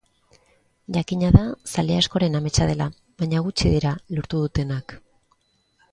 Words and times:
Jakina 0.95 1.29
da 1.35 1.43
zale 1.75 1.99
askoren 2.03 2.39
ametsa 2.41 2.69
dela, 2.71 2.89
baina 3.23 3.45
gutxi 3.49 3.75
dira 3.77 3.95
lortu 4.17 4.45
dutenak. 4.47 5.01